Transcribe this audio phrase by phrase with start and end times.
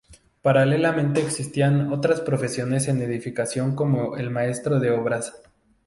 [0.41, 5.31] Paralelamente existían otras profesiones en edificación como el maestro de obras.